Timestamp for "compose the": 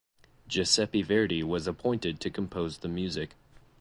2.31-2.87